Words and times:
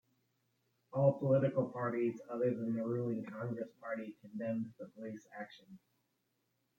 All 0.93 1.19
political 1.19 1.69
parties, 1.69 2.19
other 2.27 2.49
than 2.55 2.73
the 2.73 2.83
ruling 2.83 3.23
Congress 3.23 3.69
Party, 3.79 4.15
condemned 4.19 4.73
the 4.79 4.87
police 4.87 5.27
action. 5.39 5.77